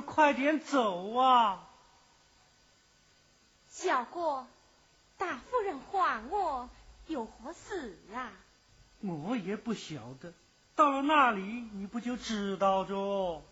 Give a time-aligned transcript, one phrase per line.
[0.00, 1.68] 快点走啊！
[3.68, 4.46] 小哥，
[5.18, 6.70] 大夫人唤我，
[7.06, 8.32] 有何事啊？
[9.00, 10.32] 我也不晓得，
[10.74, 13.42] 到了那里你不就知道着？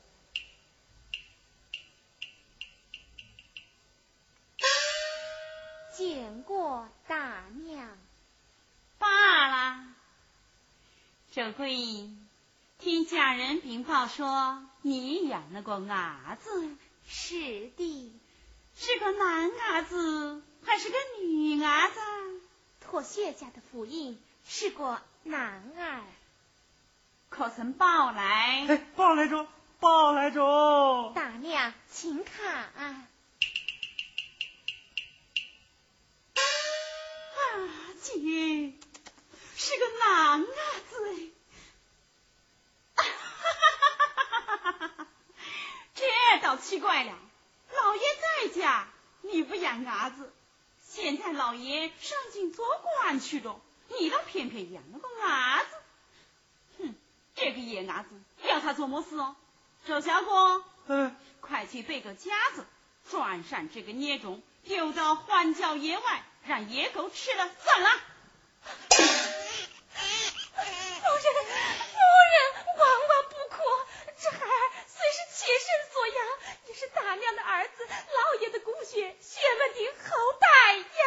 [5.96, 7.88] 见过大娘。
[8.98, 9.84] 罢了，
[11.32, 11.74] 这回
[12.80, 14.66] 听家人禀报说。
[14.82, 16.74] 你养了个伢子，
[17.06, 18.18] 是的，
[18.74, 22.00] 是个男伢子还是个女伢子？
[22.80, 26.02] 托谢家的福荫是个男儿，
[27.28, 28.66] 可曾抱来？
[28.66, 29.46] 哎，抱来着，
[29.80, 31.12] 抱来着。
[31.14, 32.54] 大娘，请看。
[32.54, 33.06] 啊，
[38.00, 38.72] 姐，
[39.56, 41.30] 是个男伢子。
[46.38, 47.12] 倒奇怪了，
[47.72, 48.88] 老爷在家，
[49.22, 50.32] 你不养伢子，
[50.86, 55.70] 现在老爷上京做官去了，你倒偏偏养了个伢子，
[56.78, 56.94] 哼，
[57.34, 58.08] 这个野伢子
[58.42, 59.36] 要他做么事哦？
[59.86, 62.66] 周小哥，嗯，快去备个夹子，
[63.10, 67.90] 转上这个孽种，丢到荒郊野外，让野狗吃了算了。
[76.94, 81.04] 大娘的儿子，老爷的骨血，血门的后代呀！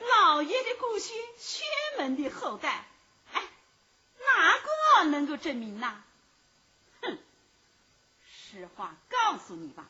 [0.08, 1.64] 老爷的骨血，血
[1.96, 2.86] 门的后代，
[3.32, 3.42] 哎，
[4.20, 6.02] 哪个能够证明呢？
[7.02, 7.18] 哼，
[8.26, 9.88] 实话告诉你吧，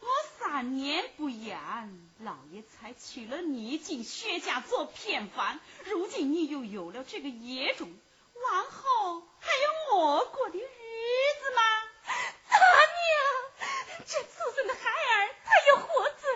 [0.00, 0.08] 我
[0.38, 1.90] 三年不养，
[2.20, 7.92] 老爷才娶了你进薛家做偏房，如今你又有了这个野种，
[8.34, 11.62] 往后还有我过的日子吗？
[12.48, 12.94] 大娘。
[14.06, 16.28] 这畜生的孩儿，他有何罪？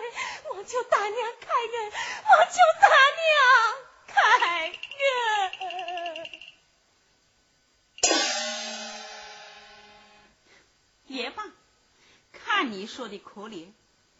[0.51, 1.91] 望求大娘开恩，
[2.25, 2.87] 我求大
[3.17, 3.33] 娘
[4.05, 4.13] 开
[4.67, 6.29] 恩。
[11.07, 11.43] 也罢，
[12.31, 13.71] 看你说的可怜，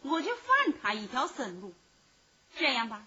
[0.02, 1.72] 我就放他一条生路。
[2.58, 3.06] 这样吧，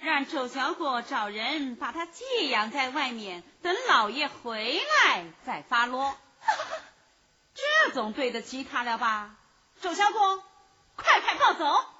[0.00, 6.18] 让周小果找人把他寄养在外面，等老爷回来再发落。
[7.54, 9.36] 这总对得起他了吧？
[9.80, 10.42] 周小果，
[10.96, 11.93] 快快抱走！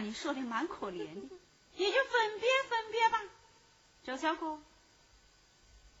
[0.00, 1.36] 看你说的蛮可怜的，
[1.76, 3.22] 也就分别分别吧。
[4.02, 4.62] 周小公，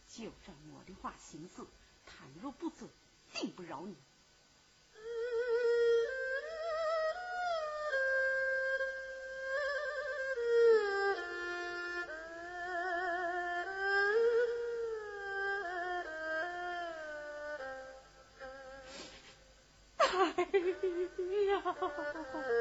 [0.08, 1.62] 就照我的话行事，
[2.06, 2.86] 倘若不走，
[3.34, 3.94] 定不饶你。
[20.12, 20.34] 望
[22.32, 22.59] 思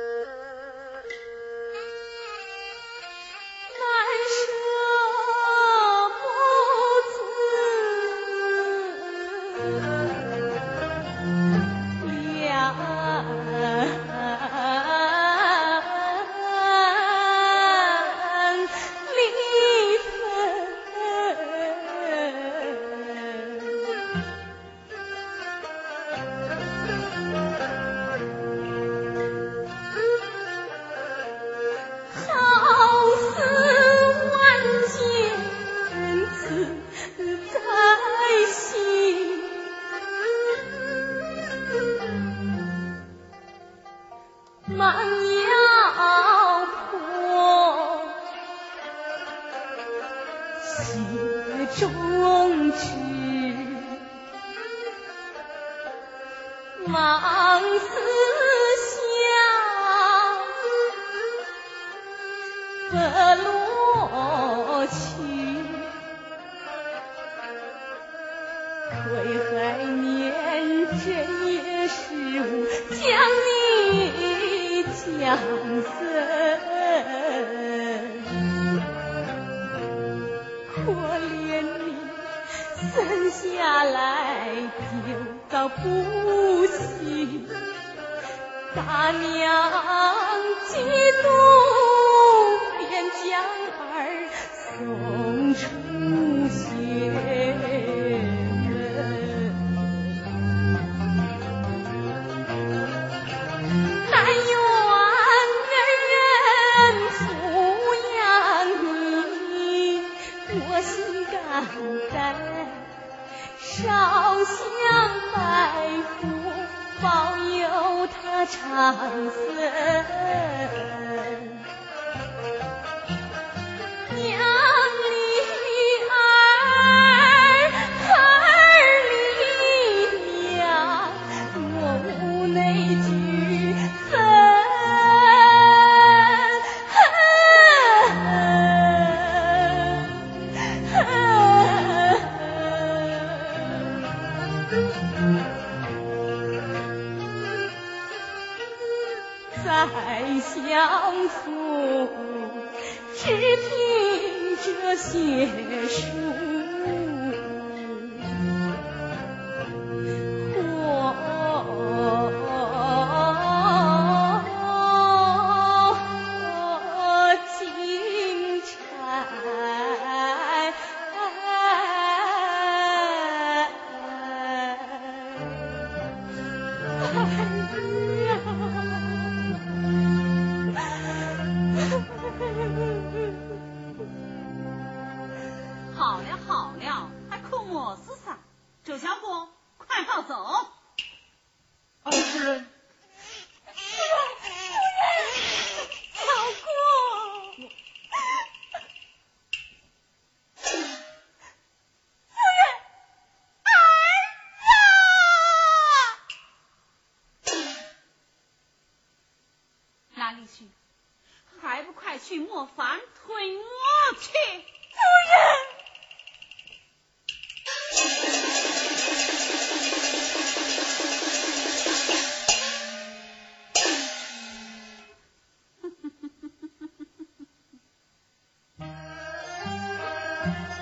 [230.42, 230.79] Amen.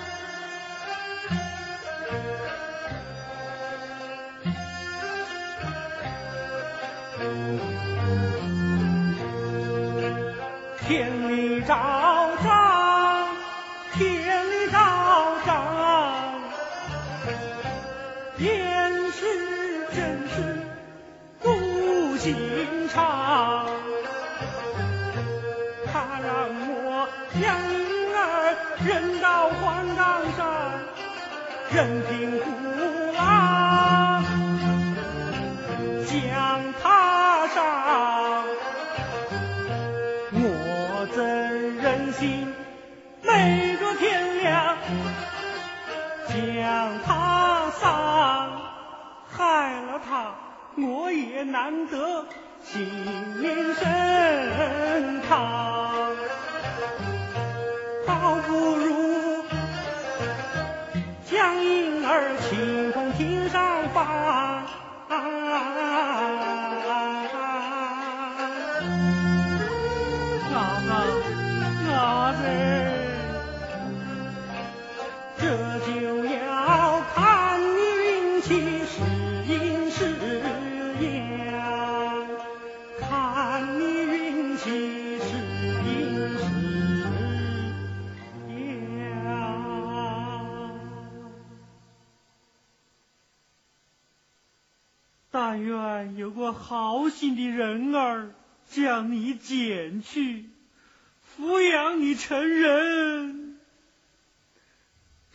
[52.78, 53.17] see.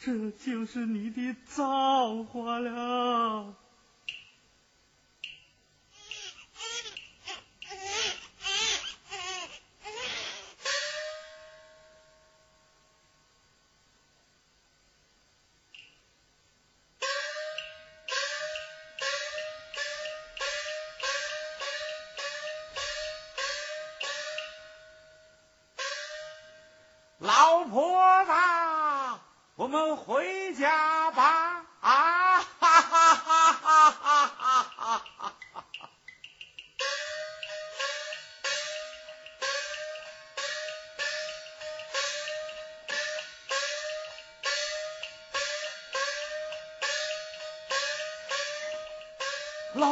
[0.05, 3.55] 这就是你的造化了。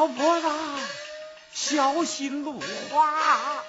[0.01, 0.47] 老婆子，
[1.53, 2.59] 小心路
[2.91, 3.63] 滑。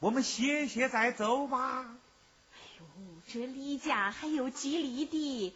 [0.00, 1.84] 我们歇歇再走吧。
[2.52, 2.84] 哎呦，
[3.30, 5.54] 这离家还有几里地，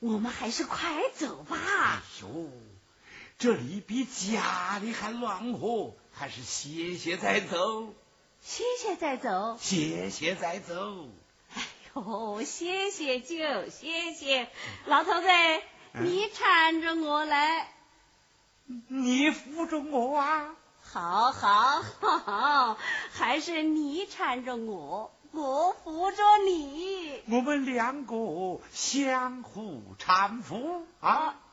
[0.00, 1.56] 我们还是快走吧。
[1.56, 2.50] 哎呦，
[3.38, 7.94] 这里比家里还暖和，还是歇歇再走。
[8.42, 9.56] 歇歇再走。
[9.58, 11.08] 歇歇再走。
[11.54, 11.62] 哎
[11.94, 14.50] 呦，歇歇就歇歇，
[14.84, 15.28] 老头子，
[15.94, 17.72] 你搀着我来。
[18.88, 20.54] 你扶着我啊。
[20.96, 22.78] 好好好，
[23.12, 31.36] 还是你缠着我，我扶着你，我们两个相互搀扶啊！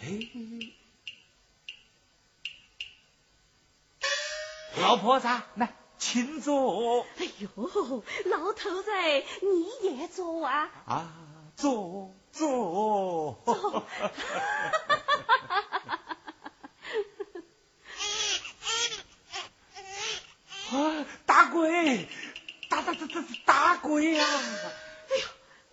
[0.00, 0.28] 哎，
[4.80, 5.26] 老婆子，
[5.56, 7.04] 来，请坐。
[7.18, 7.50] 哎呦，
[8.26, 8.92] 老头子，
[9.42, 10.70] 你也坐啊！
[10.86, 11.12] 啊，
[11.56, 12.14] 坐。
[12.32, 13.86] 坐，坐，
[20.70, 21.06] 啊！
[21.26, 22.08] 打鬼，
[22.70, 24.24] 打打打打打鬼呀！
[24.24, 25.26] 哎呦，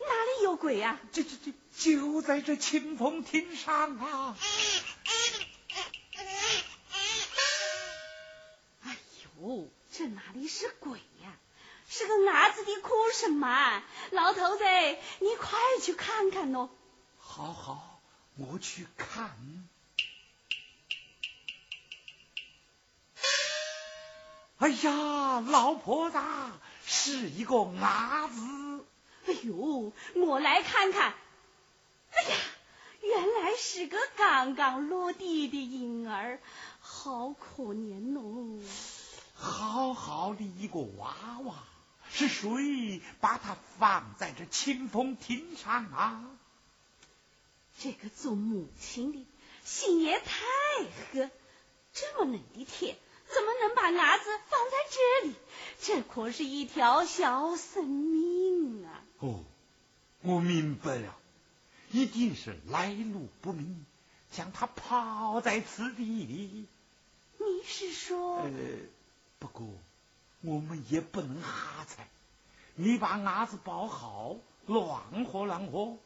[0.06, 1.00] 哪里有鬼呀？
[1.14, 4.38] 这这这就在这清风亭上啊！
[8.82, 8.98] 哎
[9.38, 11.40] 呦，这哪里是鬼呀？
[11.92, 13.82] 是个伢子的哭声嘛，
[14.12, 14.64] 老头子，
[15.22, 16.70] 你快去看看喏。
[17.18, 18.00] 好好，
[18.38, 19.36] 我去看。
[24.60, 26.20] 哎呀，老婆子，
[26.86, 28.86] 是一个伢子。
[29.26, 31.16] 哎呦，我来看看。
[32.12, 32.38] 哎呀，
[33.02, 36.40] 原来是个刚刚落地的婴儿，
[36.82, 38.62] 好可怜哦。
[39.34, 41.16] 好好的一个娃
[41.46, 41.56] 娃。
[42.12, 46.26] 是谁把他放在这清风亭上啊？
[47.80, 49.26] 这个做母亲的
[49.64, 50.26] 心也太
[51.12, 51.30] 黑，
[51.94, 52.98] 这么冷的天，
[53.28, 55.36] 怎么能把伢子放在这里？
[55.82, 59.02] 这可是一条小生命啊！
[59.20, 59.46] 哦，
[60.22, 61.16] 我明白了，
[61.92, 63.86] 一定是来路不明，
[64.30, 66.68] 将他抛在此地。
[67.38, 68.42] 你是说？
[68.42, 68.50] 呃，
[69.40, 69.68] 不过。
[70.42, 72.08] 我们也不能瞎猜，
[72.76, 75.98] 你把伢子抱好，暖和暖和，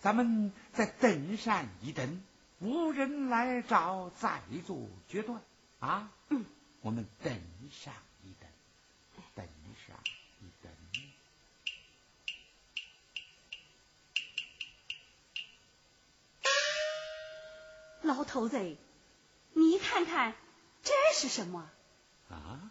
[0.00, 2.22] 咱们再登山一等，
[2.60, 5.42] 无人来找，再做决断
[5.80, 6.12] 啊！
[6.28, 6.44] 嗯，
[6.80, 7.32] 我们等
[7.72, 8.48] 上一等，
[9.34, 9.46] 等
[9.88, 9.96] 上
[10.40, 10.72] 一等。
[18.02, 18.76] 老头子，
[19.54, 20.34] 你看看
[20.84, 21.68] 这是什么？
[22.30, 22.70] 啊？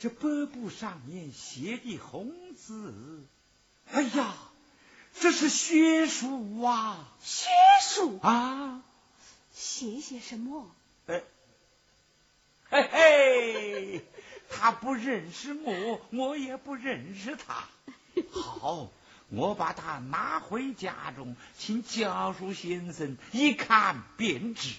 [0.00, 3.26] 这白布上面写的红字，
[3.92, 4.34] 哎呀，
[5.12, 7.06] 这是血书啊！
[7.20, 7.46] 血
[7.82, 8.82] 书啊！
[9.52, 10.74] 写些什么？
[11.06, 11.22] 哎，
[12.70, 14.04] 嘿嘿，
[14.48, 17.68] 他不认识我，我也不认识他。
[18.32, 18.90] 好，
[19.28, 24.76] 我把他拿回家中，请教书先生一看便知。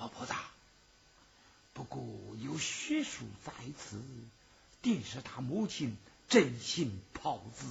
[0.00, 0.32] 老婆子。
[1.78, 2.02] 不过
[2.42, 4.02] 有血书在此，
[4.82, 5.96] 定是他母亲
[6.28, 7.66] 真心炮子。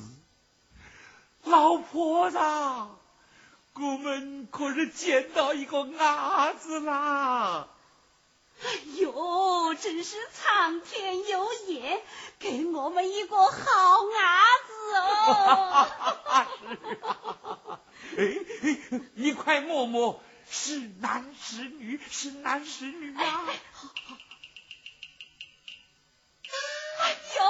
[1.43, 7.67] 老婆子，我们可是捡到一个伢子啦！
[8.63, 12.01] 哎呦，真是苍天有眼，
[12.39, 13.59] 给我们一个好
[14.07, 15.87] 伢子哦！
[16.79, 17.81] 是 啊，
[18.17, 18.19] 哎
[18.63, 21.99] 哎，你快摸摸，是男是女？
[22.09, 23.45] 是男是女啊？
[26.99, 27.41] 哎呦！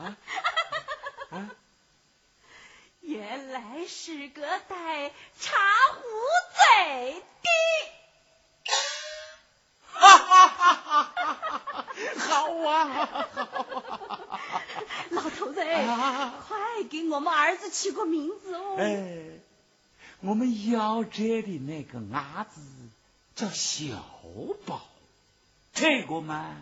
[0.04, 0.16] 啊
[1.30, 1.50] 啊！
[3.00, 5.52] 原来是个带茶
[5.92, 6.00] 壶
[6.76, 7.48] 嘴的。
[9.92, 11.86] 哈哈哈哈哈！
[12.18, 12.26] 好
[12.66, 12.72] 啊！
[15.10, 18.76] 老头子，快给我们儿子起个名字哦！
[18.78, 19.40] 哎，
[20.20, 22.60] 我们要这的那个伢子
[23.34, 23.86] 叫小
[24.66, 24.82] 宝。
[25.72, 26.54] 这个嘛，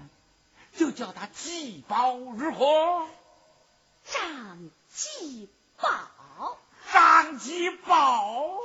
[0.77, 3.07] 就叫他季宝如何？
[4.07, 6.59] 张继宝，
[6.93, 8.59] 张继宝。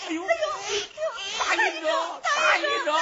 [0.00, 0.22] 哎呦，
[1.38, 2.92] 答应着，答应着。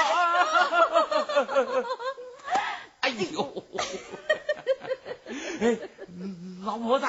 [3.01, 3.64] 哎呦，
[5.61, 5.79] 哎，
[6.64, 7.07] 老婆子，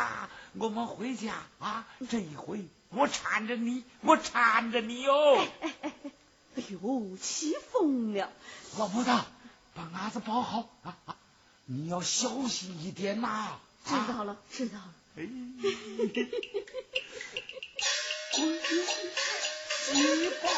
[0.59, 1.85] 我们回家啊！
[2.09, 5.37] 这一回我缠着你，我缠着你哟。
[5.61, 5.71] 哎
[6.69, 8.29] 呦，起风了！
[8.77, 9.09] 老婆子，
[9.73, 10.97] 把伢子抱好啊！
[11.65, 13.59] 你要小心一点呐！
[13.85, 14.93] 知道了，知道了。
[15.17, 15.23] 哎，
[18.33, 20.49] 喜 宝，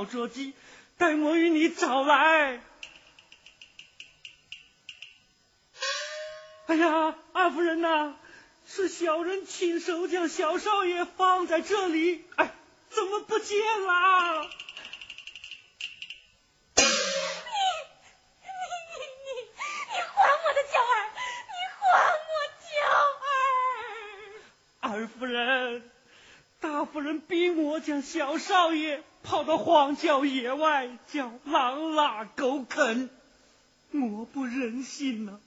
[0.10, 0.54] 着急，
[0.98, 2.62] 待我与你找来。
[6.66, 8.16] 哎呀，二夫人呐，
[8.68, 12.54] 是小人亲手将小少爷放在这里，哎，
[12.90, 14.50] 怎么不见了？
[16.76, 16.92] 你你
[18.92, 19.30] 你你
[19.92, 20.94] 你还我的娇儿，
[21.50, 21.82] 你还
[22.28, 22.70] 我娇
[24.92, 24.94] 儿！
[24.94, 25.90] 二夫人，
[26.60, 29.04] 大夫人逼将小少爷。
[29.22, 33.10] 跑到荒郊野外，叫狼拉狗啃，
[33.92, 35.40] 我不忍心呐，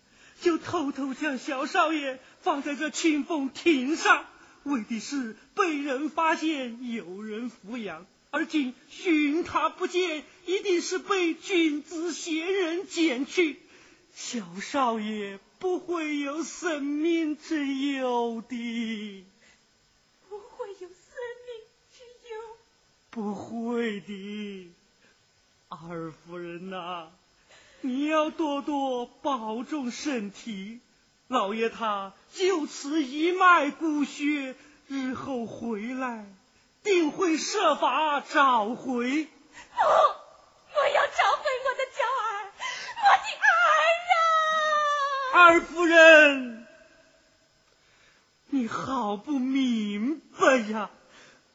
[0.42, 4.27] 就偷偷将小少爷放在这清风亭上，
[4.64, 8.07] 为的是被人发现，有人抚养。
[8.31, 13.59] 而今寻他不见，一定是被君子贤人捡去，
[14.14, 19.25] 小少爷不会有生命之忧的。
[23.14, 24.72] 不会的，
[25.68, 27.09] 二夫人呐，
[27.83, 30.81] 你要多多保重身体。
[31.29, 34.55] 老爷他就此一脉孤血，
[34.88, 36.25] 日后回来
[36.83, 39.25] 定会设法找回。
[39.25, 39.29] 不，
[39.83, 42.48] 我要找回我的娇儿，
[42.96, 43.53] 我的儿
[45.35, 45.53] 啊！
[45.53, 46.66] 二夫人，
[48.48, 50.88] 你好不明白呀。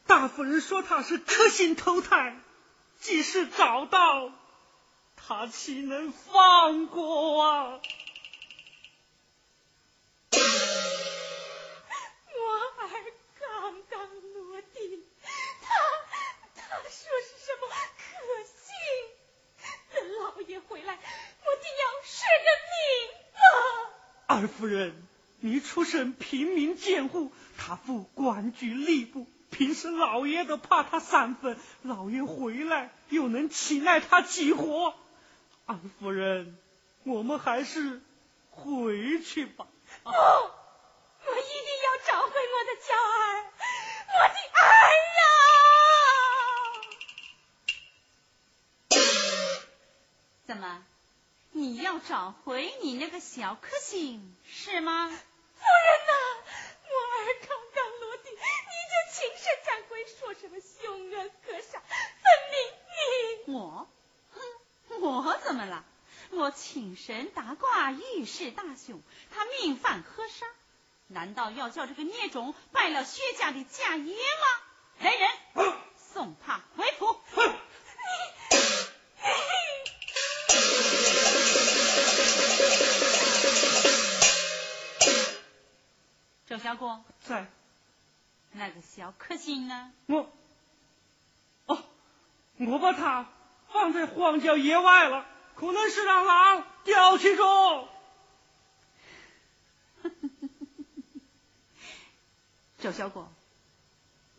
[0.08, 2.39] 大夫人说他是克星投胎，
[3.00, 4.32] 即使找到，
[5.17, 7.82] 他岂能放过啊？
[12.34, 12.48] 我
[12.80, 12.88] 儿
[13.39, 15.06] 刚刚落地，
[15.62, 15.67] 他
[16.56, 17.67] 他说是什么
[17.98, 18.08] 克
[18.46, 18.74] 星？
[19.93, 22.80] 等老爷回来，我定要是个名
[24.28, 25.08] 二夫人，
[25.41, 31.58] 你出身平民贱户，他父官居吏部，平时老爷都怕他三分。
[31.82, 34.93] 老爷回来又能岂奈他几活？
[35.65, 36.56] 安夫人，
[37.04, 38.02] 我们还是
[38.52, 39.65] 回去吧。
[40.04, 43.43] 不，我一定要找回我的娇儿，
[44.13, 44.63] 我的儿
[45.20, 45.26] 啊！
[50.46, 50.86] 怎么？
[51.52, 55.08] 你要找回你那个小克星是吗？
[55.10, 55.20] 夫人
[56.06, 56.13] 呐，
[59.20, 61.90] 你就请神掌柜说什么凶恶可杀，分
[62.52, 62.56] 明
[63.48, 63.90] 你我，
[64.30, 64.40] 哼，
[65.02, 65.84] 我怎么了？
[66.32, 69.02] 我请神打卦，遇事大凶，
[69.32, 70.46] 他命犯河杀，
[71.08, 74.22] 难道要叫这个孽种败了薛家的家业吗？
[75.00, 75.30] 来人，
[76.14, 77.16] 送他回府。
[86.48, 87.52] 周小果在，
[88.58, 89.91] 那个小克星呢？
[90.08, 90.30] 我，
[91.67, 91.84] 哦，
[92.58, 93.30] 我把它
[93.70, 97.89] 放在荒郊野外了，可能是让狼叼去着。
[102.80, 103.32] 周小果，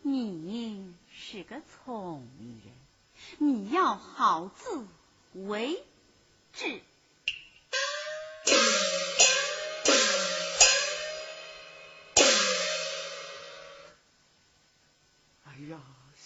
[0.01, 2.73] 你是个聪明人，
[3.37, 4.87] 你要好自
[5.33, 5.83] 为
[6.53, 6.81] 之。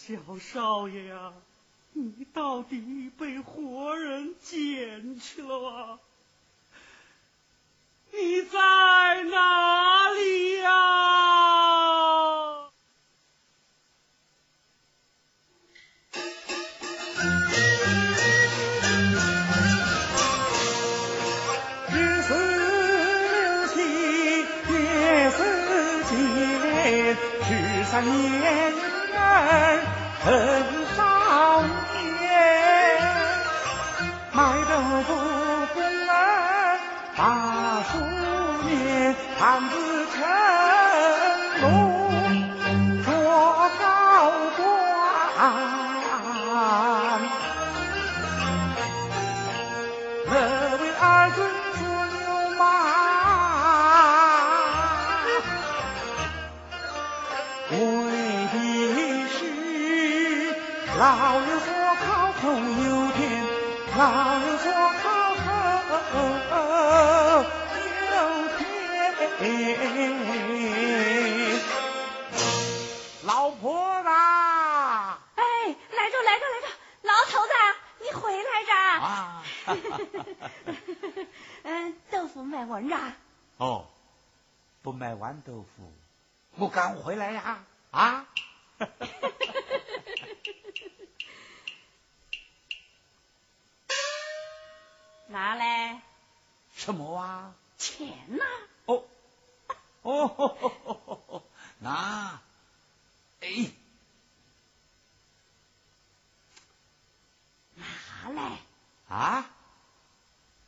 [0.06, 1.32] 小少爷呀，
[1.94, 5.98] 你到底被活人捡去了啊？
[8.12, 10.70] 你在哪里呀？
[21.94, 22.34] 日思
[23.32, 23.80] 六七
[24.68, 25.40] 夜思
[26.10, 28.53] 见，十三年
[73.24, 75.44] 老婆子，哎，
[75.92, 76.68] 来着来着来着，
[77.02, 77.52] 老头子，
[78.00, 78.72] 你回来着？
[79.04, 79.44] 啊，
[81.64, 82.96] 嗯，豆腐卖完着？
[83.58, 83.88] 哦，
[84.82, 85.92] 不卖完豆腐，
[86.56, 88.26] 我刚回来呀，啊。
[95.28, 96.02] 拿来
[96.76, 97.54] 什么啊？
[97.78, 98.44] 钱呐！
[100.04, 100.26] 哦
[101.28, 101.44] 哦，
[101.80, 102.40] 拿，
[103.42, 103.72] 哎，
[107.76, 108.58] 拿来
[109.10, 109.50] 啊！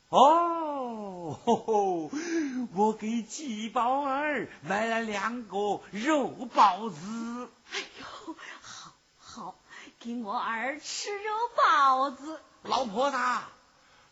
[0.10, 1.40] 哦，
[2.74, 7.50] 我给季宝儿买了两个肉包子。
[7.74, 9.56] 哎呦，好好，
[10.00, 12.42] 给我儿吃肉包子。
[12.64, 13.18] 老婆子。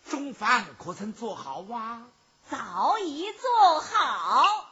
[0.10, 2.04] 中饭可曾做好啊？
[2.50, 4.66] 早已做好，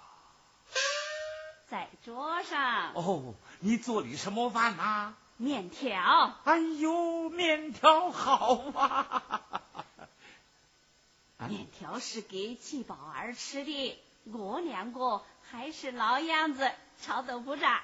[1.71, 2.91] 在桌上。
[2.95, 5.13] 哦，你做的什么饭呐？
[5.37, 6.35] 面条。
[6.43, 9.31] 哎呦，面条好啊！
[11.47, 16.69] 面条是给季宝儿吃的，我两个还是老样子，
[17.01, 17.81] 炒豆腐渣。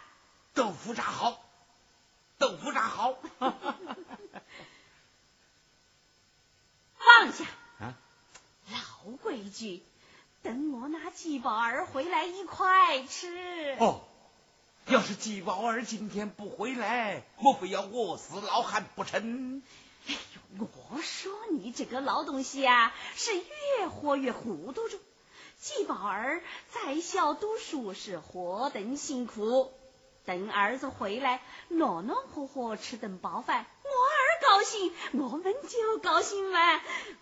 [0.53, 1.41] 豆腐渣好，
[2.37, 3.17] 豆腐渣好。
[6.99, 7.45] 放下
[7.79, 7.95] 啊！
[8.69, 9.81] 老规矩，
[10.47, 13.75] 等我拿季宝儿回来一块吃。
[13.81, 13.99] 哦，
[14.85, 19.61] 要是季宝儿今天不回来，莫非要饿死老汉不成？
[20.07, 20.15] 哎
[20.57, 24.97] 呦，我说你这个老东西啊，是越活越糊涂着。
[25.59, 29.73] 季宝儿在校读书是何等辛苦，
[30.23, 33.65] 等儿子回来，暖暖和和吃顿饱饭，
[34.41, 36.59] 高兴，我们就高兴嘛。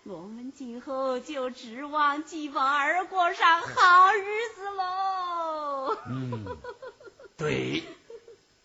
[0.04, 5.96] 我们今后就指望季宝儿过上好日子喽。
[6.06, 6.56] 嗯，
[7.36, 7.82] 对，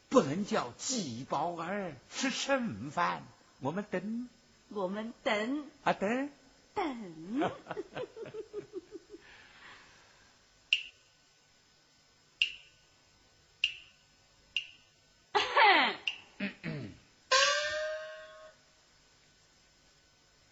[0.09, 3.23] 不能叫季宝儿吃剩饭，
[3.59, 4.29] 我们等，
[4.69, 6.29] 我们等啊等
[6.73, 7.51] 等。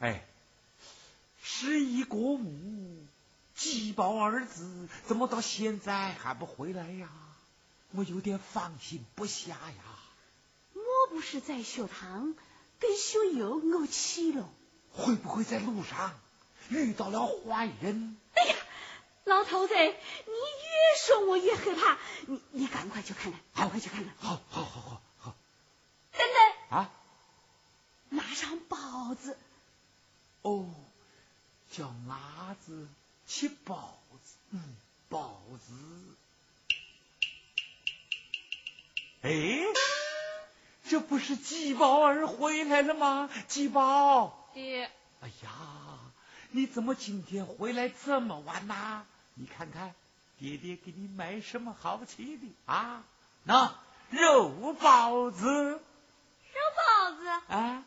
[0.01, 0.23] 哎，
[1.43, 3.05] 十一过午，
[3.53, 7.09] 季宝儿子怎么到现在还不回来呀？
[7.91, 9.83] 我有点放心不下呀。
[10.73, 12.35] 莫不是在学堂
[12.79, 14.47] 跟学友怄气了，
[14.91, 16.13] 会不会在路上
[16.69, 18.17] 遇到了坏人？
[18.35, 18.55] 哎呀，
[19.23, 24.13] 老头子，你越说我越害怕，你你赶快去看看，赶快去看看。
[24.19, 25.35] 好，好，好，好，好。
[26.11, 26.91] 等等啊，
[28.09, 29.35] 拿上包子。
[30.43, 30.69] 哦，
[31.71, 32.87] 叫伢子
[33.27, 34.18] 吃包子，
[34.51, 34.75] 嗯，
[35.09, 35.73] 包子。
[39.21, 39.31] 哎，
[40.87, 43.29] 这不是季宝儿回来了吗？
[43.47, 44.89] 季宝，爹，
[45.21, 45.49] 哎呀，
[46.51, 49.05] 你怎么今天回来这么晚呐？
[49.35, 49.93] 你看看，
[50.37, 53.03] 爹爹给你买什么好吃的啊？
[53.43, 53.75] 那
[54.09, 55.79] 肉包子，肉
[56.75, 57.27] 包子。
[57.27, 57.83] 啊。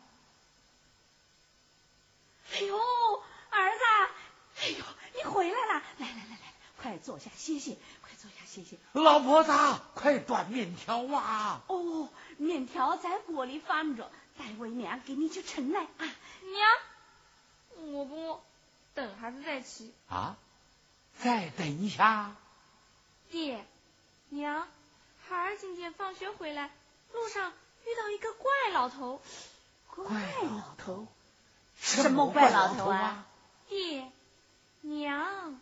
[2.53, 2.77] 哎呦，
[3.49, 3.83] 儿子，
[4.61, 5.83] 哎呦，你回来了！
[5.97, 6.42] 来来来来，
[6.83, 8.77] 快坐下歇歇，快坐下歇歇。
[8.91, 9.53] 老婆子，
[9.95, 11.61] 快端面条啊！
[11.67, 16.15] 哦，面条在锅里放着，待为娘给你去盛来啊。
[16.41, 18.41] 娘，我不
[18.95, 19.89] 等孩子再吃。
[20.09, 20.35] 啊，
[21.17, 22.35] 再等一下。
[23.31, 23.65] 爹，
[24.27, 24.67] 娘，
[25.25, 26.69] 孩儿今天放学回来，
[27.13, 27.53] 路上
[27.85, 29.21] 遇到一个怪老头。
[29.87, 31.07] 怪老头。
[31.79, 33.25] 什么怪老头啊？
[33.69, 34.11] 爹，
[34.81, 35.61] 娘。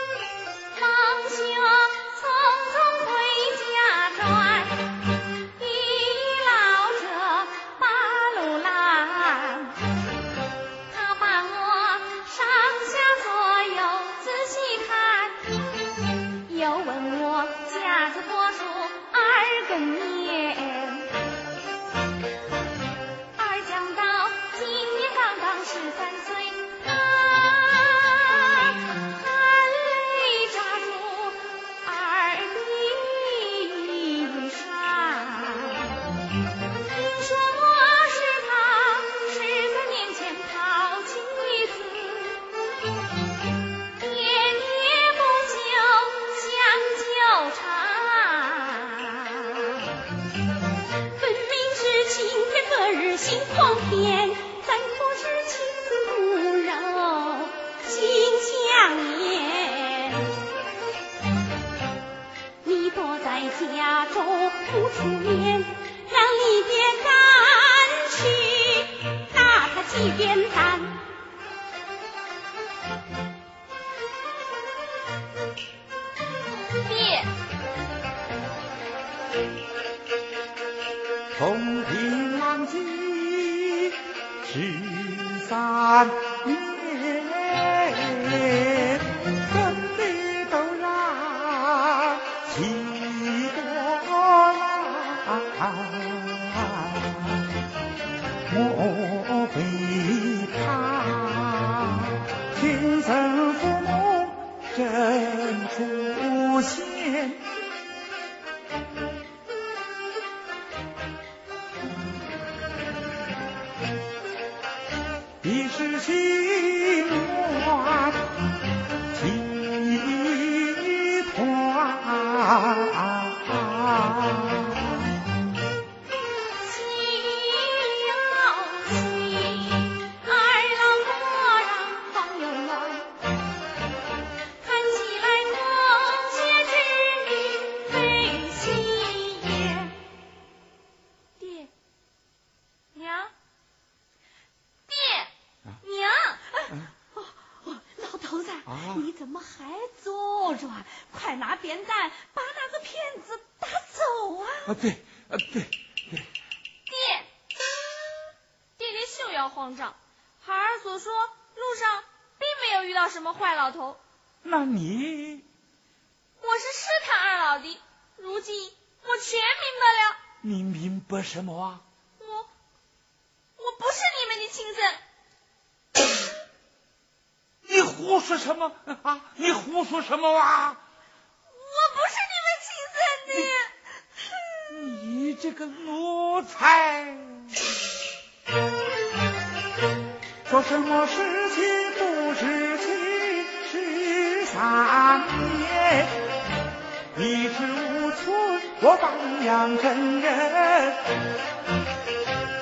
[199.41, 200.93] 我榜样真人，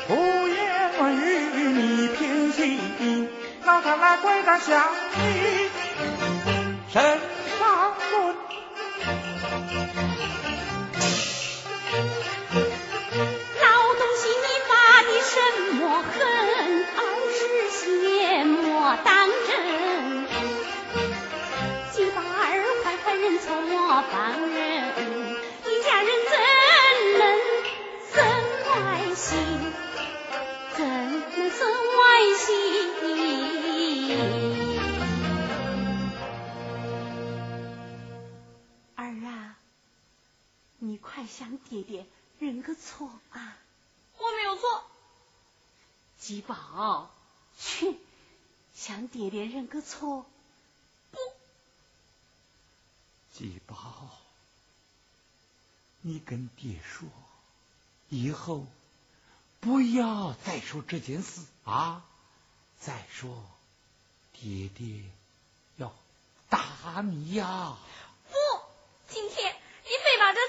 [0.07, 0.15] 胡
[0.47, 2.79] 言乱语你偏信。
[3.65, 4.87] 老太来跪在下
[5.17, 5.69] 你
[6.89, 7.01] 身
[7.59, 8.33] 上滚。
[13.61, 14.71] 老东西，你发
[15.03, 15.35] 的什
[15.75, 16.15] 么狠？
[16.95, 16.97] 二
[17.35, 17.39] 十
[17.71, 19.51] 邪魔当真，
[21.91, 22.47] 几把二
[22.83, 24.17] 快快认错我帮
[24.49, 24.57] 人，
[41.69, 42.05] 爹爹
[42.39, 43.57] 认个错啊！
[44.17, 44.83] 我没有错。
[46.19, 47.09] 吉宝，
[47.57, 47.97] 去
[48.75, 50.25] 向爹爹认个错。
[51.11, 51.17] 不，
[53.33, 54.09] 吉宝，
[56.01, 57.07] 你跟爹说，
[58.09, 58.65] 以后
[59.59, 62.03] 不要再说这件事啊！
[62.79, 63.45] 再说，
[64.33, 65.03] 爹爹
[65.77, 65.93] 要
[66.49, 67.77] 打你呀！
[68.29, 68.35] 不，
[69.07, 69.53] 今天
[69.83, 70.48] 你非把这事。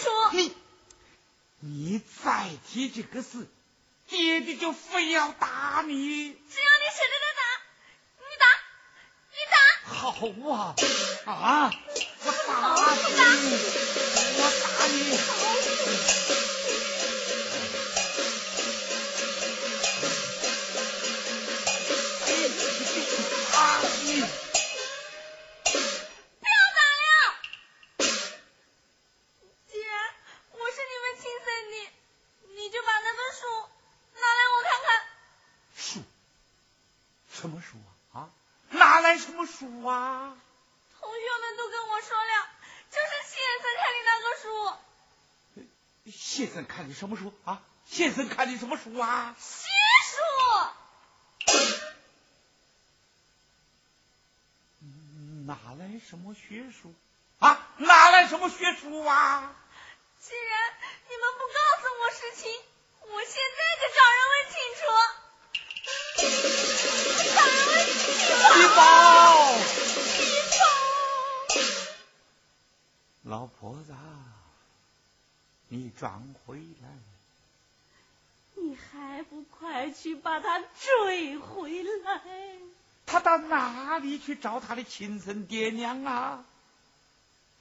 [0.00, 0.54] 说清楚！
[1.60, 3.46] 你你再提这个事，
[4.08, 5.94] 爹爹就非要打你。
[5.94, 7.42] 只要你舍得的打，
[8.18, 8.44] 你打，
[9.30, 9.56] 你打。
[9.92, 10.06] 好
[10.50, 10.74] 啊
[11.26, 11.70] 啊！
[12.24, 12.50] 我打
[13.34, 13.44] 你，
[14.38, 16.41] 我打你。
[37.50, 37.76] 书
[38.12, 38.30] 啊！
[38.70, 40.36] 哪来什么书啊
[41.00, 42.48] 同学们都跟我说了，
[42.90, 44.46] 就是先生看的那个书。
[46.10, 47.62] 先生看的什么书啊？
[47.86, 49.34] 先生看的什么书啊？
[49.38, 49.68] 邪
[50.06, 50.16] 书。
[55.46, 56.94] 哪来什么学书
[57.40, 57.68] 啊？
[57.78, 59.54] 哪来什么学书啊？
[60.20, 60.74] 既然
[61.08, 62.50] 你们不告诉我实情，
[63.00, 64.82] 我现在就找人问清楚。
[67.42, 68.30] 找人问清楚。
[68.58, 68.80] 一宝。
[73.24, 73.94] 老婆子，
[75.68, 76.88] 你转回来！
[78.54, 82.20] 你还不快去把他追回来？
[83.06, 86.44] 他到哪里去找他的亲生爹娘啊？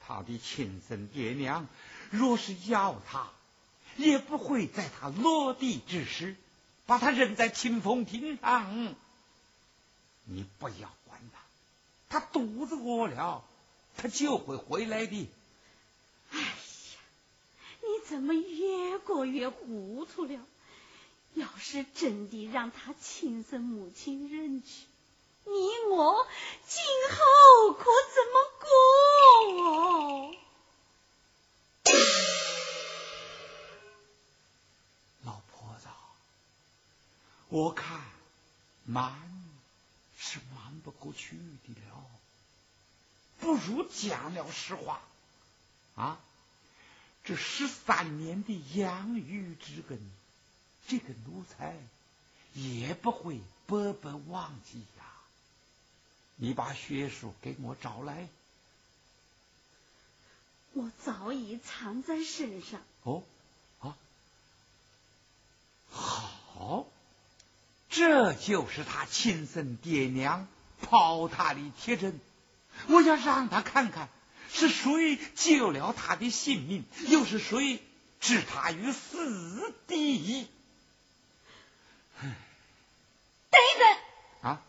[0.06, 1.68] 他的亲生爹娘
[2.10, 3.30] 若是要他，
[3.98, 6.36] 也不会在他落地之时
[6.86, 8.96] 把他扔在清风亭上。
[10.26, 11.40] 你不要管他，
[12.10, 13.44] 他肚子饿了，
[13.98, 15.30] 他就会回来的。
[16.32, 16.54] 哎呀，
[17.82, 20.40] 你怎么越过越糊涂了？
[21.34, 24.86] 要是真的让他亲生母亲认去，
[25.46, 25.52] 你
[25.90, 26.28] 我
[26.68, 30.36] 今后可怎么过？
[35.24, 35.88] 老婆子，
[37.48, 38.02] 我看
[38.86, 39.41] 瞒是瞒
[40.84, 42.06] 不过去的了，
[43.40, 45.02] 不如讲了实话。
[45.96, 46.18] 啊，
[47.24, 50.00] 这十三年的养育之恩，
[50.88, 51.78] 这个奴才
[52.54, 55.06] 也不会白白忘记呀。
[56.38, 58.28] 你把血书给我找来，
[60.74, 62.82] 我早已藏在身上。
[63.04, 63.22] 哦，
[63.82, 63.98] 啊，
[65.92, 66.88] 好，
[67.90, 70.48] 这就是他亲生爹娘
[70.82, 72.20] 抛他的铁针，
[72.88, 74.10] 我要让他看看。
[74.54, 76.84] 是谁救了他的性命？
[77.08, 77.82] 又是谁
[78.20, 80.50] 置他于死地？
[82.20, 83.98] 等一等
[84.52, 84.62] 啊！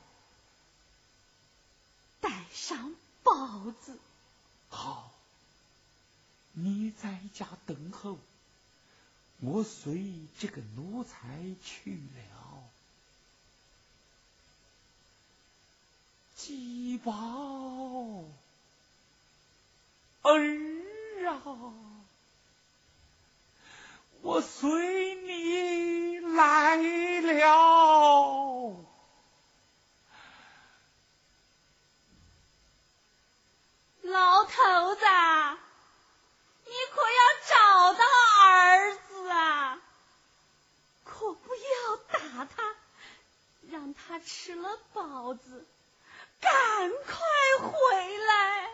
[2.20, 2.94] 带上
[3.24, 3.98] 包子。
[4.68, 5.12] 好，
[6.52, 8.20] 你在家等候，
[9.40, 11.18] 我随这个奴才
[11.64, 12.41] 去了。
[16.45, 17.12] 鸡宝
[20.22, 20.32] 儿
[21.24, 21.40] 啊，
[24.22, 28.76] 我随你来了。
[34.03, 35.05] 老头子，
[36.64, 38.05] 你可要找到
[38.49, 39.80] 儿子啊！
[41.05, 42.74] 可不要打他，
[43.70, 45.64] 让他吃了包子，
[46.43, 48.68] 赶快回来。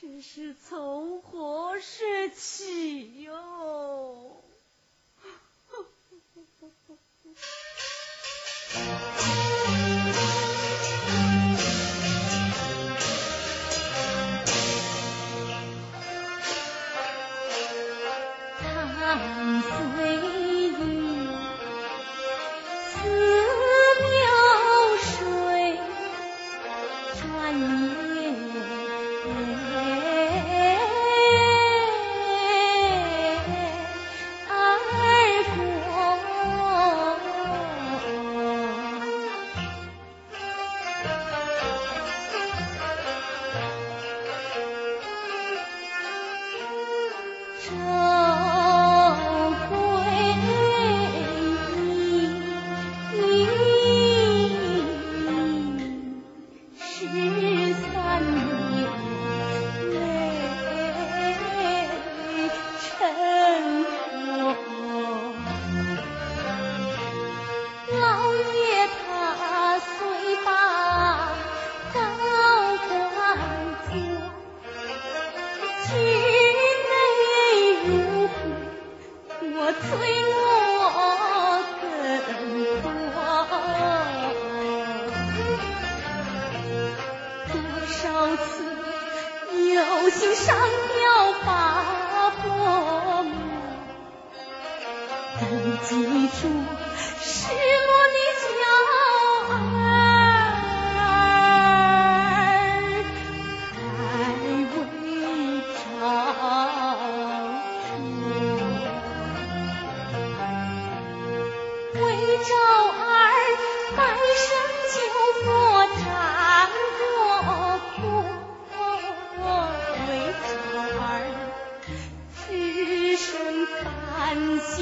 [0.00, 4.42] 这是从何时起哟？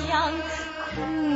[0.07, 1.36] 苦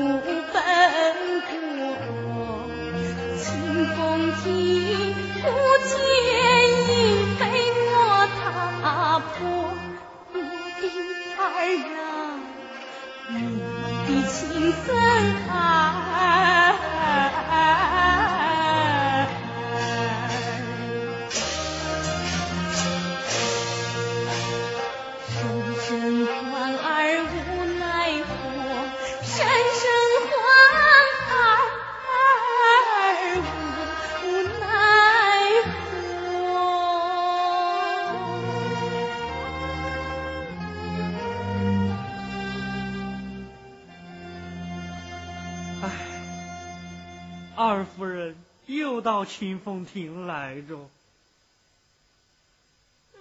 [49.31, 50.91] 清风亭来着，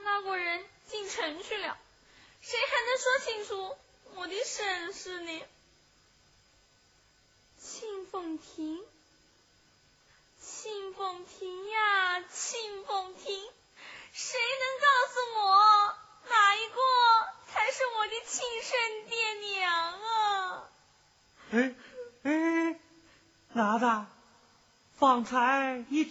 [0.03, 1.77] 那个人进城去了，
[2.41, 3.77] 谁还能说清楚
[4.15, 5.41] 我的身世呢？
[7.59, 8.81] 清风亭，
[10.41, 13.47] 清风亭呀，清风亭，
[14.11, 15.95] 谁能告诉我
[16.27, 16.75] 哪一个
[17.47, 20.69] 才是我的亲生爹娘啊？
[21.51, 21.75] 哎
[22.23, 22.79] 哎，
[23.53, 24.05] 哪吒。
[24.97, 25.23] 方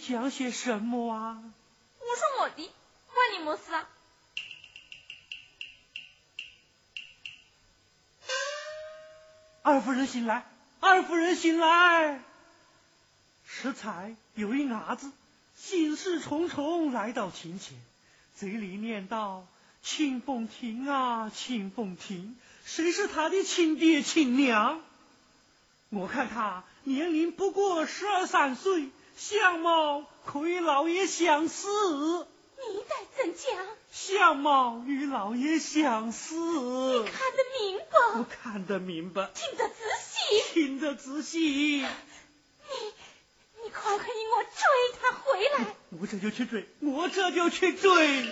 [0.09, 1.43] 讲些什么啊？
[1.99, 2.71] 我说我的，
[3.13, 3.87] 关你么事啊？
[9.61, 10.47] 二夫人醒来，
[10.79, 12.23] 二夫人醒来。
[13.45, 15.11] 适才有一伢子，
[15.55, 17.77] 心事重重来到庭前，
[18.35, 19.45] 嘴里念道
[19.83, 22.35] ：“清风亭啊，清风亭，
[22.65, 24.81] 谁是他的亲爹亲娘？”
[25.89, 26.63] 我看他。
[26.83, 28.89] 年龄不过十二三岁，
[29.19, 31.67] 相貌可与老爷相似。
[32.57, 33.67] 你待怎讲？
[33.91, 36.35] 相貌与老爷相似。
[36.35, 38.19] 你看得明白？
[38.19, 39.29] 我看得明白。
[39.35, 40.53] 听得仔细？
[40.53, 41.39] 听得仔细。
[41.39, 41.85] 你，
[43.61, 45.75] 你快快引我追他回来。
[45.99, 48.23] 我这就去追，我这就去追。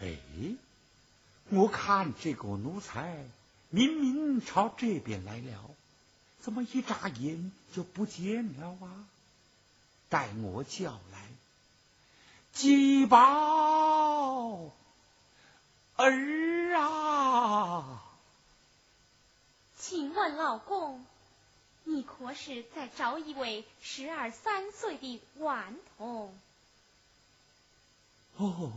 [0.00, 0.16] 哎。
[1.52, 3.24] 我看这个奴才
[3.70, 5.74] 明明朝这边来了，
[6.40, 9.06] 怎么一眨眼就不见了啊？
[10.08, 11.28] 待我叫来，
[12.52, 14.72] 鸡宝
[15.96, 18.02] 儿啊！
[19.78, 21.06] 请问老公，
[21.84, 26.36] 你可是在找一位十二三岁的顽童？
[28.36, 28.72] 哦，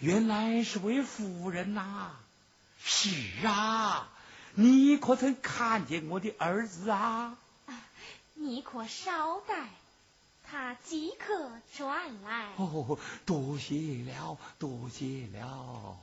[0.00, 2.16] 原来是位妇人呐！
[2.88, 3.10] 是
[3.44, 4.08] 啊，
[4.54, 7.36] 你可曾看见我的儿子啊？
[8.34, 9.70] 你可稍待，
[10.48, 12.52] 他即刻转来。
[12.56, 15.98] 哦，多谢了，多谢了。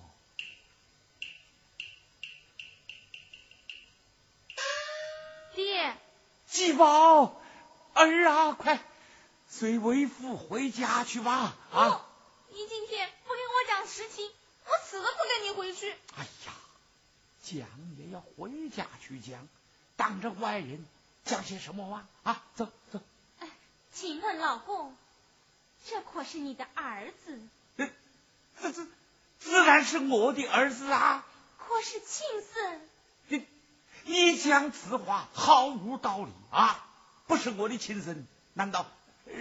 [5.55, 5.95] 爹，
[6.47, 7.41] 继宝
[7.93, 8.83] 儿啊，快
[9.47, 11.55] 随为父回家去吧！
[11.71, 12.05] 啊，
[12.49, 14.29] 你今天不给我讲实情，
[14.65, 15.91] 我死都不跟你回去。
[16.17, 16.53] 哎呀，
[17.43, 17.67] 讲
[17.99, 19.47] 也要回家去讲，
[19.95, 20.83] 当着外人
[21.25, 22.43] 讲些什么话啊？
[22.55, 22.99] 走走。
[23.39, 23.49] 哎，
[23.93, 24.95] 请问老公，
[25.85, 27.39] 这可是你的儿子？
[27.77, 27.87] 这
[28.59, 28.87] 这这
[29.39, 31.25] 自然是我的儿子啊！
[31.57, 32.81] 可是亲生。
[33.27, 33.45] 你
[34.05, 36.87] 你讲此话毫无道理啊！
[37.27, 38.85] 不是我的亲生，难道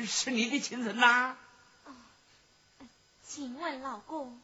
[0.06, 1.36] 是你的亲生呐？
[1.84, 1.92] 哦，
[3.24, 4.40] 请问老公，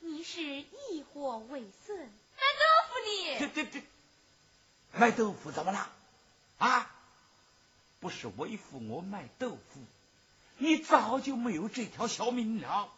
[0.00, 3.38] 你是以货为生，卖豆腐的？
[3.38, 3.82] 对对对，
[4.92, 5.90] 卖豆腐怎么了？
[6.58, 6.90] 啊，
[8.00, 9.80] 不是为父我卖豆腐，
[10.58, 12.92] 你早就没有这条小命了。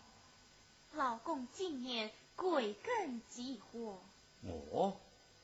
[0.95, 3.99] 老公今年贵庚几火？
[4.43, 4.99] 我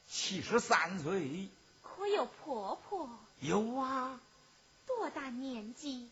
[0.09, 1.49] 七十三岁。
[1.83, 3.09] 可有婆婆？
[3.41, 4.21] 有啊。
[4.87, 6.09] 多大年纪？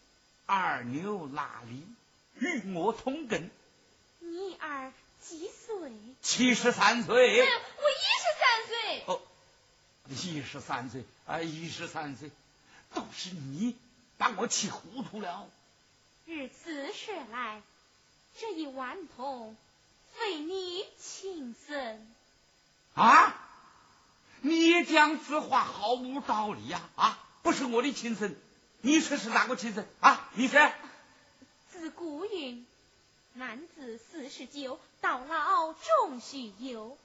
[0.47, 1.87] 二牛那里
[2.35, 3.51] 与我同根。
[4.19, 4.93] 你儿
[5.27, 5.93] 几岁？
[6.21, 7.41] 七十三岁。
[7.41, 9.05] 我一十三岁。
[9.07, 9.21] 哦，
[10.09, 12.31] 一十三岁啊，一十三岁，
[12.95, 13.77] 都是你
[14.19, 15.49] 把我气糊涂了。
[16.27, 17.63] 日子说来，
[18.39, 19.57] 这一顽童
[20.13, 22.07] 非你亲生。
[22.95, 23.39] 啊！
[24.45, 26.83] 你讲此话毫无道理呀！
[26.97, 28.35] 啊，不是我的亲生，
[28.81, 30.29] 你说是哪个亲生啊？
[30.35, 30.61] 你说。
[31.71, 32.67] 自古云
[33.35, 36.97] ：“男子四十九，到老终须有。”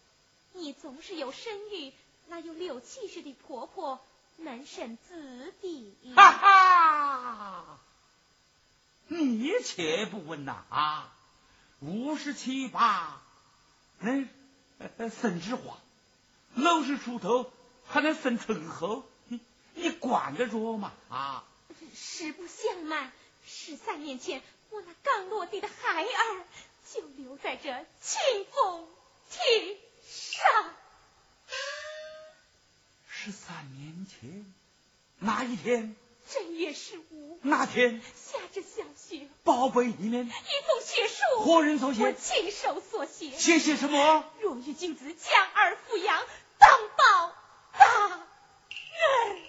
[0.55, 1.91] 你总是有身孕，
[2.27, 3.99] 那有六七十的婆婆
[4.37, 5.93] 能生子弟？
[6.15, 7.79] 哈哈！
[9.07, 11.13] 你且不问呐啊！
[11.81, 13.21] 五十七八
[13.99, 14.29] 能。
[15.09, 15.75] 生枝花，
[16.53, 17.51] 六十出头
[17.87, 19.39] 还能生春后，你
[19.73, 20.91] 你管得着吗？
[21.09, 21.43] 啊！
[21.95, 23.11] 实不相瞒，
[23.43, 26.45] 十三年前我那刚落地的孩儿
[26.93, 27.69] 就留在这
[28.01, 28.19] 清
[28.51, 28.85] 风
[29.29, 30.73] 亭上。
[33.07, 34.53] 十三年前
[35.19, 35.95] 哪一天？
[36.29, 37.39] 正月十五。
[37.43, 38.01] 那天？
[38.17, 39.29] 下着小雪。
[39.45, 40.25] 宝贝里面。
[40.25, 41.39] 一封血书。
[41.39, 42.03] 何人所写？
[42.03, 43.31] 我亲手所写。
[43.31, 44.29] 写写什么？
[44.41, 46.25] 若与君子将儿抚养，
[46.57, 47.33] 当报
[47.79, 48.27] 大
[49.29, 49.41] 人。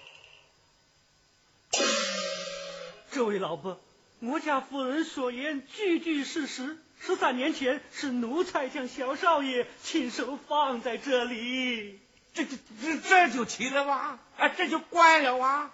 [3.11, 3.77] 这位老伯，
[4.21, 6.81] 我家夫人所言句句事实。
[6.99, 11.99] 十三年前是奴才将小少爷亲手放在这里。
[12.33, 14.19] 这这这这就奇了吧？
[14.37, 15.71] 啊，这就怪了啊！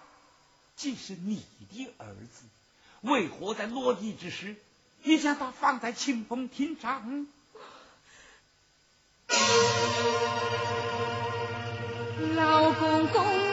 [0.76, 2.45] 既是你的儿子，
[3.01, 4.55] 为何在落地之时，
[5.03, 7.28] 你将他放在清风亭上？
[12.36, 13.44] 老公公。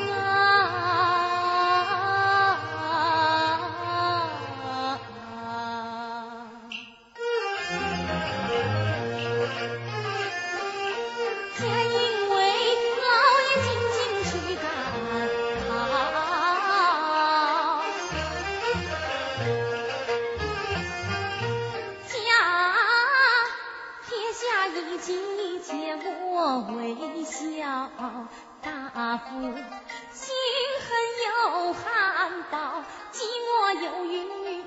[29.33, 30.35] 心
[30.79, 30.89] 狠
[31.25, 33.17] 又寒刀，寂
[33.49, 33.49] 寞
[33.81, 34.05] 忧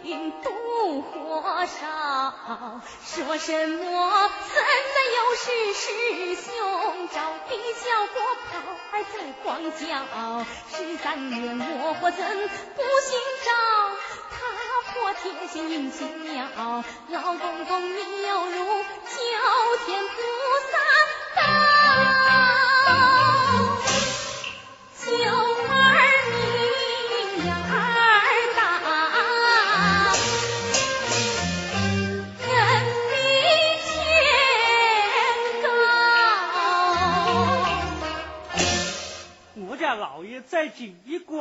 [0.04, 0.46] 云妒
[1.04, 2.82] 火烧。
[3.04, 5.44] 说什么怎能有事
[5.76, 7.18] 师兄招？
[7.48, 8.14] 比小火
[8.50, 8.54] 炮
[8.92, 9.84] 儿在光叫。
[10.72, 13.52] 十三年我或怎不寻找？
[14.32, 14.36] 踏
[14.94, 16.02] 破铁鞋运青
[16.34, 16.84] 鸟。
[17.10, 17.98] 老公公你
[18.28, 18.84] 犹如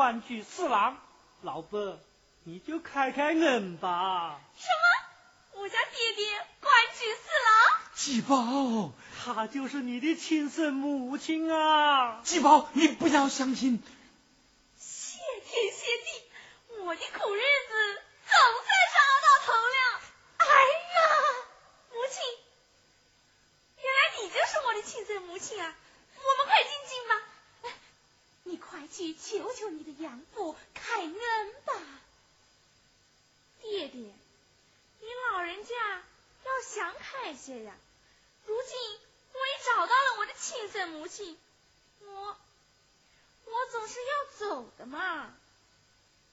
[0.05, 0.99] 京已官居侍郎，
[1.41, 1.99] 老伯
[2.43, 4.39] 你就开开恩吧。
[4.55, 5.63] 什么？
[5.63, 7.81] 我家爹爹官居四郎？
[7.95, 8.93] 季宝，
[9.25, 12.21] 他就是你的亲生母亲啊！
[12.23, 13.83] 季宝，你不要相信。
[14.79, 20.01] 谢天谢地，我的苦日子总算是熬到头了。
[20.37, 21.01] 哎呀，
[21.89, 22.21] 母亲，
[23.79, 25.75] 原来你就是我的亲生母亲啊！
[26.17, 27.24] 我们快进京吧。
[28.75, 31.13] 你快去求求你的养父开恩
[31.65, 31.73] 吧，
[33.63, 36.03] 爹爹，你老人家
[36.45, 37.73] 要想开些呀。
[38.45, 38.77] 如今
[39.33, 41.39] 我也找到了我的亲生母亲，
[42.01, 42.37] 我
[43.45, 45.33] 我总是要走的嘛。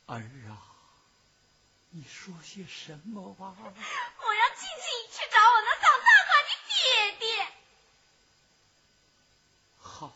[0.08, 0.18] 儿
[0.50, 0.58] 啊，
[1.92, 3.54] 你说些什么啊？
[3.64, 6.74] 我要静静去找我那当大官的爹
[7.20, 7.54] 爹。
[9.80, 10.12] 好，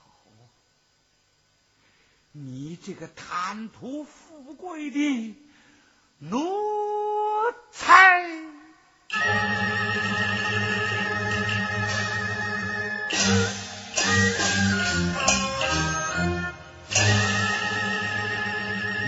[2.38, 5.36] 你这个贪图富贵的
[6.20, 6.38] 奴
[7.72, 8.28] 才！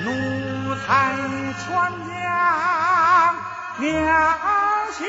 [0.06, 3.36] 奴才全将
[3.82, 5.06] 良心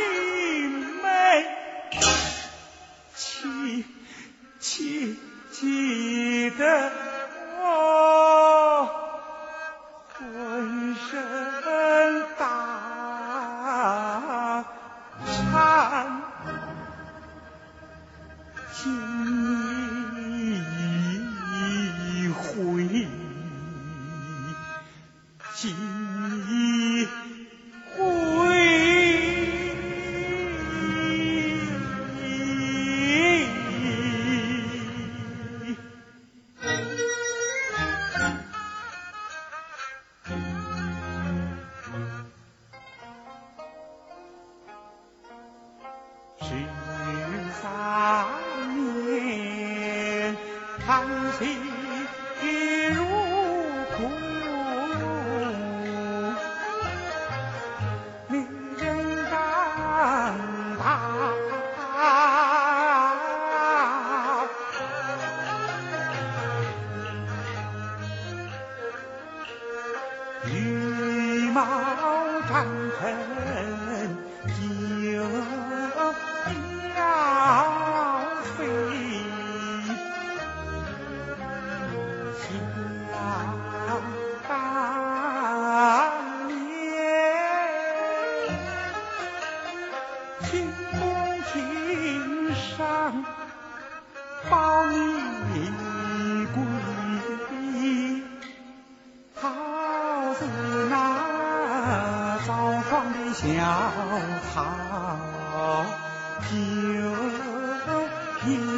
[1.01, 1.07] 昧，
[3.15, 3.85] 气
[4.59, 5.17] 气
[5.53, 6.08] 气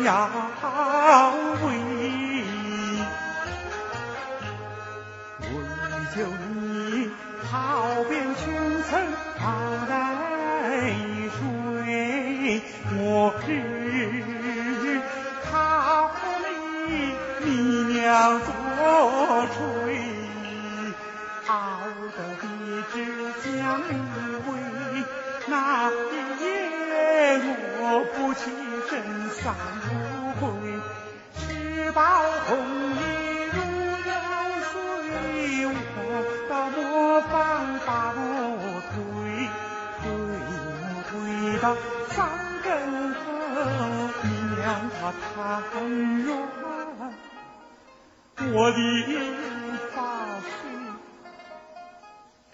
[0.04, 0.08] 要
[1.62, 1.66] 为
[5.40, 5.44] 为
[6.16, 6.16] 救
[6.50, 7.10] 你
[7.44, 7.48] 跑
[8.08, 8.42] 遍全
[8.84, 8.90] 城
[9.38, 9.40] 跑
[9.88, 9.92] 来
[11.30, 11.38] 水，
[12.96, 12.98] 我
[13.46, 13.48] 只
[15.50, 15.50] 靠
[16.42, 16.46] 你
[17.44, 17.48] 你
[17.94, 18.00] 娘
[18.40, 18.48] 做
[19.54, 19.58] 锤。
[21.46, 21.52] 熬
[22.16, 22.46] 得一
[22.92, 22.94] 直
[23.42, 23.48] 将
[23.80, 23.90] 你
[24.46, 24.48] 喂，
[25.48, 25.52] 那
[25.90, 25.92] 一
[26.42, 26.44] 夜
[27.80, 27.82] 我
[28.14, 28.40] 不起
[28.90, 28.98] 身
[29.30, 29.54] 三
[29.86, 29.88] 不
[30.40, 30.50] 归，
[31.38, 32.02] 吃饱
[32.48, 32.98] 红衣
[33.52, 33.56] 如
[34.02, 34.12] 流
[34.66, 34.74] 水，
[35.94, 35.98] 我
[36.48, 36.80] 到磨
[37.20, 37.30] 坊
[37.86, 38.18] 把我
[38.90, 38.98] 推，
[40.02, 40.04] 推
[41.06, 41.12] 推
[41.60, 41.64] 到
[42.08, 42.18] 三
[42.64, 42.68] 更
[43.14, 43.16] 后，
[44.24, 44.26] 你
[44.56, 44.60] 娘
[45.00, 45.30] 她瘫
[46.24, 46.28] 软，
[48.52, 48.76] 我的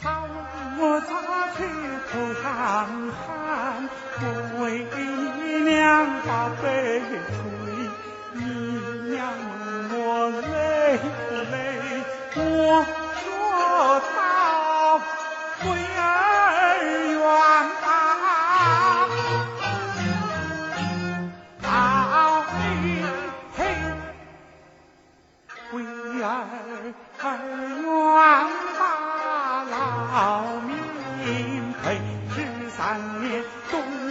[0.06, 0.30] 他问
[0.78, 1.10] 我咋
[1.56, 1.58] 去
[2.06, 2.46] 头上
[3.10, 3.26] 汗，
[4.20, 4.22] 我
[4.62, 4.98] 为你
[5.68, 5.74] 娘
[6.24, 6.30] 把
[6.62, 6.64] 背
[7.26, 7.34] 吹，
[8.34, 8.38] 你
[9.10, 9.18] 娘
[9.58, 9.58] 问
[9.98, 10.46] 我累
[11.02, 11.06] 不
[11.50, 11.54] 累，
[12.36, 12.86] 我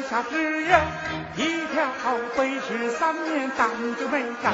[0.09, 0.77] 下只有，
[1.35, 1.87] 一条
[2.35, 4.53] 腿是三年干就没干，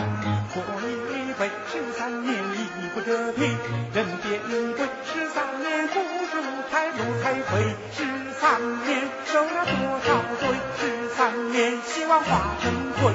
[0.53, 3.57] 喝一回，是三年衣不得体，
[3.93, 4.39] 人变
[4.75, 10.07] 鬼十三年故事无才路才会，十三年受了多少
[10.39, 10.47] 罪，
[10.79, 12.71] 十三年希望化成
[13.01, 13.13] 灰。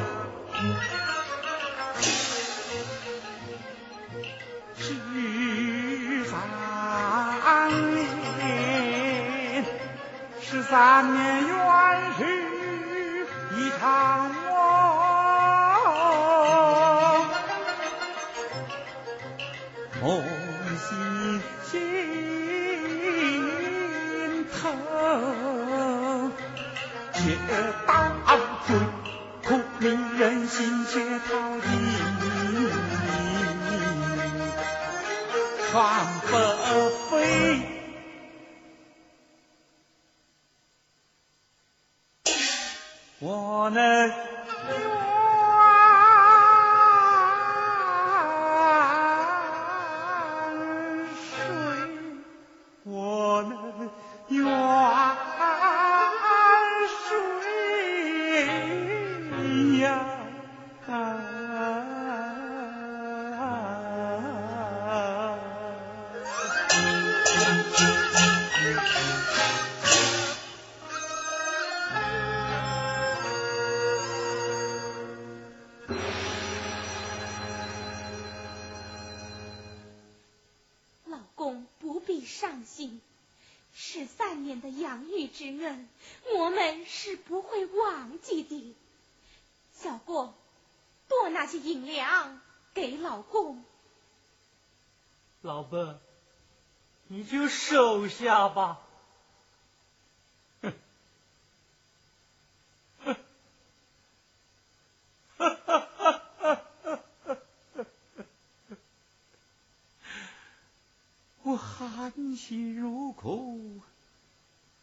[112.10, 113.80] 含辛茹苦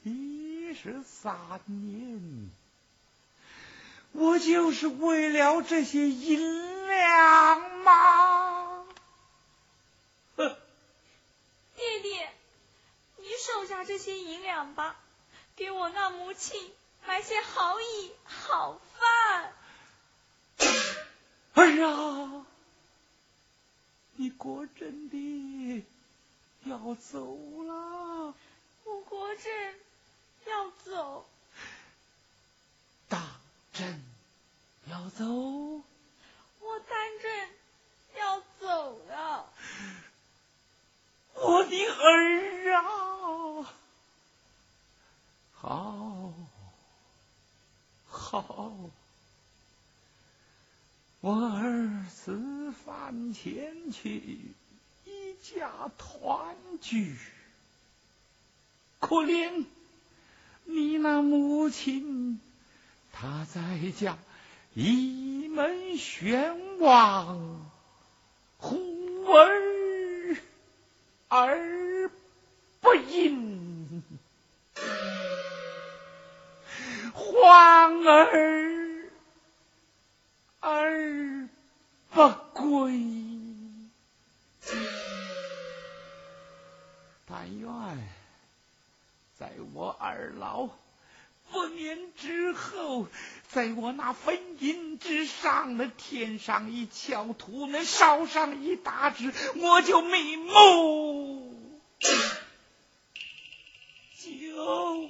[0.04, 2.52] 一十三年，
[4.12, 8.84] 我就是为了这些银两吗？
[10.36, 12.30] 爹爹，
[13.18, 14.98] 你收下这些银两吧，
[15.56, 16.60] 给我那母亲
[17.08, 19.54] 买些好衣好饭。
[21.54, 22.46] 儿啊，
[24.18, 25.86] 你果真的
[26.66, 28.34] 要走了？
[28.86, 29.76] 我国真
[30.46, 31.26] 要走，
[33.08, 33.22] 当
[33.72, 34.04] 真
[34.88, 35.26] 要走？
[35.26, 37.50] 我当真
[38.18, 39.50] 要走了。
[41.36, 43.74] 我的儿啊！
[45.54, 46.34] 好，
[48.08, 48.72] 好，
[51.22, 54.54] 我儿此番前去，一
[55.44, 57.18] 家团聚。
[59.00, 59.66] 可怜
[60.64, 62.40] 你那母亲，
[63.12, 64.18] 她在家
[64.74, 67.70] 一门悬望，
[68.58, 70.38] 忽儿
[71.28, 72.10] 儿
[72.80, 74.02] 不应，
[77.12, 79.10] 皇儿
[80.62, 81.50] 儿
[82.12, 83.33] 不归。
[87.36, 87.68] 但愿
[89.40, 90.70] 在我二老
[91.52, 93.08] 不年之后，
[93.50, 101.72] 在我那坟茔之上，那添上一翘土，那烧上一大纸，我就瞑目。
[104.20, 105.10] 九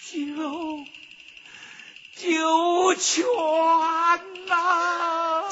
[0.00, 0.84] 九
[2.14, 3.26] 九泉
[4.46, 5.42] 呐、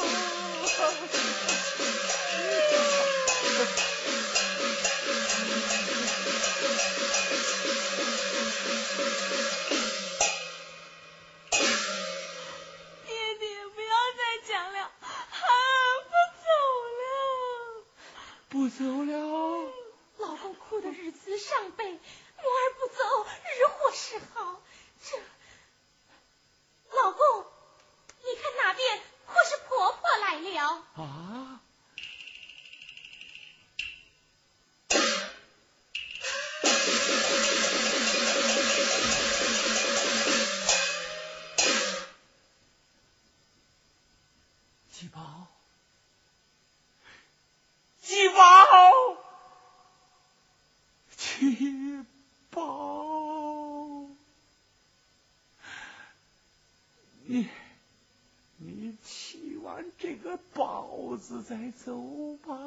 [18.63, 19.73] 不走了。
[20.19, 24.61] 老公哭的日子伤悲，母儿不走，日祸是好。
[25.03, 25.19] 这，
[26.97, 27.45] 老公，
[28.21, 30.85] 你看那边或是婆婆来了。
[30.95, 31.52] 啊！
[61.23, 61.95] 子在走
[62.45, 62.59] 吧，